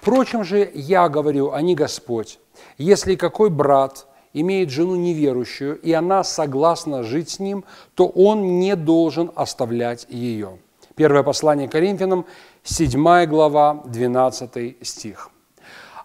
Впрочем 0.00 0.44
же, 0.44 0.70
я 0.74 1.10
говорю, 1.10 1.52
а 1.52 1.60
не 1.60 1.74
Господь. 1.74 2.38
Если 2.78 3.16
какой 3.16 3.50
брат 3.50 4.06
имеет 4.32 4.70
жену 4.70 4.96
неверующую, 4.96 5.78
и 5.78 5.92
она 5.92 6.24
согласна 6.24 7.02
жить 7.02 7.28
с 7.28 7.38
ним, 7.38 7.64
то 7.94 8.06
он 8.06 8.58
не 8.58 8.76
должен 8.76 9.30
оставлять 9.34 10.06
ее. 10.08 10.58
Первое 10.94 11.22
послание 11.22 11.68
Коринфянам, 11.68 12.24
7 12.62 13.26
глава, 13.26 13.82
12 13.84 14.86
стих. 14.86 15.30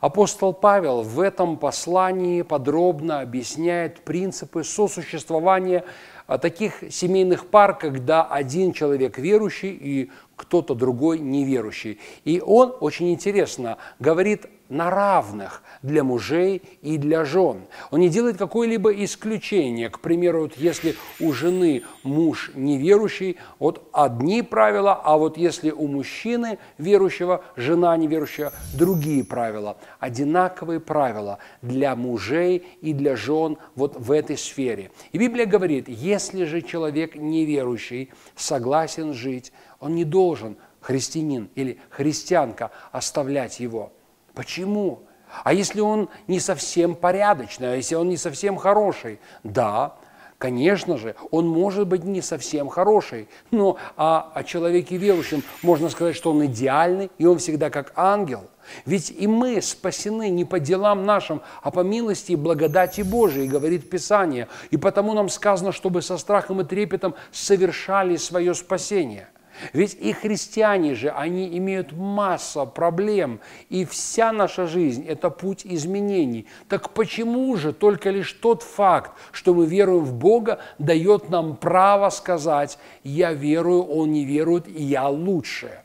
Апостол 0.02 0.52
Павел 0.52 1.02
в 1.02 1.22
этом 1.22 1.56
послании 1.56 2.42
подробно 2.42 3.22
объясняет 3.22 4.02
принципы 4.02 4.66
сосуществования 4.66 5.86
таких 6.28 6.84
семейных 6.90 7.48
пар, 7.48 7.78
когда 7.78 8.24
один 8.24 8.74
человек 8.74 9.18
верующий 9.18 9.72
и 9.72 10.12
кто-то 10.36 10.76
другой 10.76 11.20
неверующий. 11.20 12.00
И 12.24 12.42
он, 12.46 12.76
очень 12.80 13.12
интересно, 13.12 13.78
говорит 14.00 14.48
на 14.68 14.90
равных 14.90 15.62
для 15.84 16.04
мужей 16.04 16.64
и 16.82 16.98
для 16.98 17.24
жен. 17.24 17.62
Он 17.92 18.00
не 18.00 18.10
делает 18.10 18.38
какое-либо 18.38 18.92
исключение. 19.04 19.90
К 19.90 20.00
примеру, 20.00 20.42
вот 20.42 20.58
если 20.58 20.96
у 21.20 21.34
жены 21.34 21.84
муж 22.02 22.52
неверующий, 22.56 23.38
вот 23.60 23.88
одни 23.92 24.42
правила, 24.42 25.00
а 25.04 25.18
вот 25.18 25.38
если 25.38 25.70
у 25.70 25.88
мужчины 25.88 26.58
верующего, 26.80 27.44
жена 27.56 27.96
неверующая, 27.96 28.52
другие 28.76 29.24
правила. 29.24 29.78
Одинаковые 30.00 30.80
правила 30.80 31.38
для 31.62 31.96
мужей 31.96 32.66
и 32.82 32.94
для 32.94 33.16
жен 33.16 33.58
вот 33.76 33.96
в 33.96 34.12
этой 34.12 34.38
сфере. 34.38 34.90
И 35.12 35.20
Библия 35.20 35.46
говорит, 35.46 35.88
если 35.88 36.15
же 36.46 36.62
человек 36.62 37.16
неверующий 37.16 38.12
согласен 38.36 39.14
жить, 39.14 39.52
он 39.80 39.96
не 39.96 40.04
должен, 40.04 40.58
христианин 40.82 41.50
или 41.56 41.80
христианка, 41.90 42.72
оставлять 42.92 43.60
его– 43.60 43.92
Почему? 44.36 45.04
А 45.44 45.54
если 45.54 45.80
он 45.80 46.10
не 46.28 46.40
совсем 46.40 46.94
порядочный, 46.94 47.74
а 47.74 47.76
если 47.76 47.96
он 47.96 48.10
не 48.10 48.18
совсем 48.18 48.58
хороший? 48.58 49.20
Да, 49.44 49.98
конечно 50.38 50.98
же, 50.98 51.16
он 51.32 51.48
может 51.48 51.88
быть 51.88 52.04
не 52.04 52.22
совсем 52.22 52.70
хороший, 52.70 53.28
но 53.52 53.78
а 53.98 54.32
о 54.34 54.44
человеке 54.44 54.98
верующем 54.98 55.44
можно 55.62 55.90
сказать, 55.90 56.16
что 56.16 56.32
он 56.32 56.46
идеальный, 56.46 57.10
и 57.18 57.26
он 57.26 57.40
всегда 57.40 57.70
как 57.70 57.94
ангел. 57.96 58.50
Ведь 58.86 59.12
и 59.12 59.28
мы 59.28 59.62
спасены 59.62 60.30
не 60.30 60.46
по 60.46 60.60
делам 60.60 61.06
нашим, 61.06 61.42
а 61.62 61.72
по 61.72 61.82
милости 61.82 62.34
и 62.34 62.36
благодати 62.36 63.02
Божией, 63.02 63.48
говорит 63.48 63.90
Писание. 63.90 64.48
И 64.72 64.78
потому 64.78 65.14
нам 65.14 65.30
сказано, 65.30 65.72
чтобы 65.72 66.02
со 66.02 66.18
страхом 66.18 66.62
и 66.62 66.64
трепетом 66.64 67.16
совершали 67.32 68.16
свое 68.16 68.54
спасение. 68.54 69.30
Ведь 69.74 69.96
и 69.96 70.14
христиане 70.14 70.96
же, 70.96 71.10
они 71.10 71.58
имеют 71.58 71.92
массу 71.92 72.66
проблем, 72.66 73.40
и 73.70 73.86
вся 73.86 74.32
наша 74.32 74.68
жизнь– 74.68 75.06
это 75.08 75.30
путь 75.30 75.66
изменений. 75.66 76.48
Так 76.68 76.92
почему 76.92 77.56
же 77.56 77.74
только 77.74 78.10
лишь 78.10 78.34
тот 78.34 78.64
факт, 78.64 79.12
что 79.32 79.54
мы 79.54 79.66
веруем 79.66 80.04
в 80.04 80.14
Бога, 80.14 80.60
дает 80.80 81.30
нам 81.30 81.56
право 81.56 82.10
сказать 82.10 82.78
«я 83.04 83.34
верую, 83.34 83.84
он 83.84 84.12
не 84.12 84.26
верует, 84.26 84.68
я 84.68 85.08
лучше»? 85.08 85.80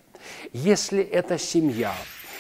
Если 0.53 1.03
это 1.03 1.39
семья, 1.39 1.93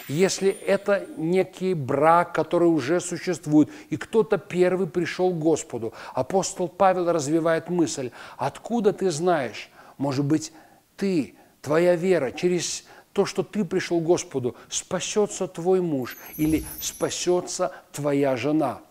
если 0.08 0.50
это 0.50 1.06
некий 1.16 1.74
брак, 1.74 2.34
который 2.34 2.68
уже 2.68 3.00
существует, 3.00 3.70
и 3.90 3.96
кто-то 3.96 4.38
первый 4.38 4.88
пришел 4.88 5.30
к 5.30 5.38
Господу, 5.38 5.94
апостол 6.14 6.68
Павел 6.68 7.10
развивает 7.12 7.70
мысль, 7.70 8.10
откуда 8.36 8.92
ты 8.92 9.10
знаешь, 9.10 9.70
может 9.98 10.24
быть, 10.24 10.52
ты, 11.00 11.34
твоя 11.62 11.96
вера, 11.96 12.30
через 12.30 12.84
то, 13.14 13.24
что 13.24 13.42
ты 13.42 13.64
пришел 13.64 14.00
к 14.00 14.04
Господу, 14.04 14.54
спасется 14.68 15.48
твой 15.48 15.80
муж 15.80 16.18
или 16.36 16.62
спасется 16.78 17.72
твоя 17.92 18.36
жена– 18.36 18.82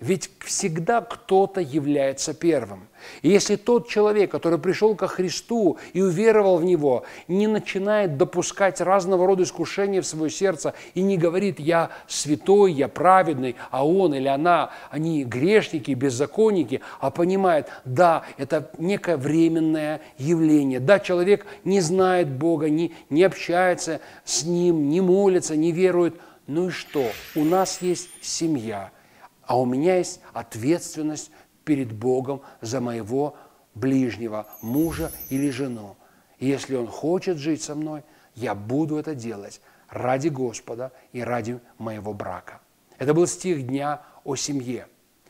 ведь 0.00 0.30
всегда 0.40 1.00
кто-то 1.00 1.60
является 1.60 2.34
первым. 2.34 2.88
И 3.22 3.28
если 3.28 3.56
тот 3.56 3.88
человек, 3.88 4.30
который 4.30 4.58
пришел 4.58 4.94
ко 4.94 5.06
Христу 5.06 5.78
и 5.92 6.00
уверовал 6.00 6.58
в 6.58 6.64
Него, 6.64 7.04
не 7.28 7.46
начинает 7.46 8.16
допускать 8.16 8.80
разного 8.80 9.26
рода 9.26 9.42
искушения 9.42 10.00
в 10.02 10.06
свое 10.06 10.30
сердце 10.30 10.74
и 10.94 11.02
не 11.02 11.16
говорит 11.16 11.60
«я 11.60 11.90
святой, 12.08 12.72
я 12.72 12.88
праведный», 12.88 13.56
а 13.70 13.86
он 13.86 14.14
или 14.14 14.28
она, 14.28 14.70
они 14.90 15.24
грешники, 15.24 15.92
беззаконники, 15.92 16.80
а 17.00 17.10
понимает 17.10 17.68
«да, 17.84 18.24
это 18.36 18.70
некое 18.78 19.16
временное 19.16 20.00
явление». 20.18 20.80
Да, 20.80 20.98
человек 20.98 21.46
не 21.64 21.80
знает 21.80 22.28
Бога, 22.30 22.68
не, 22.68 22.92
не 23.10 23.22
общается 23.22 24.00
с 24.24 24.44
Ним, 24.44 24.88
не 24.88 25.00
молится, 25.00 25.56
не 25.56 25.72
верует. 25.72 26.16
Ну 26.46 26.68
и 26.68 26.70
что? 26.70 27.06
У 27.34 27.44
нас 27.44 27.80
есть 27.80 28.08
семья– 28.22 28.90
а 29.46 29.58
у 29.58 29.64
меня 29.64 29.96
есть 29.96 30.20
ответственность 30.32 31.30
перед 31.64 31.92
Богом 31.92 32.42
за 32.60 32.80
моего 32.80 33.36
ближнего, 33.74 34.46
мужа 34.62 35.10
или 35.30 35.50
жену. 35.50 35.96
И 36.38 36.46
если 36.46 36.76
он 36.76 36.86
хочет 36.86 37.38
жить 37.38 37.62
со 37.62 37.74
мной, 37.74 38.02
я 38.34 38.54
буду 38.54 38.96
это 38.96 39.14
делать 39.14 39.60
ради 39.88 40.28
Господа 40.28 40.92
и 41.12 41.20
ради 41.20 41.60
моего 41.78 42.12
брака. 42.12 42.60
Это 42.98 43.14
был 43.14 43.26
стих 43.26 43.66
дня 43.66 44.02
о 44.24 44.36
семье. 44.36 44.86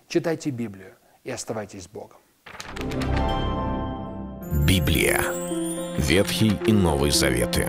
Читайте 0.09 0.51
Библию 0.51 0.95
и 1.23 1.31
оставайтесь 1.31 1.85
с 1.85 1.89
Богом. 1.89 2.19
Библия. 4.67 5.23
Ветхий 5.99 6.53
и 6.67 6.73
Новый 6.73 7.11
Заветы. 7.11 7.69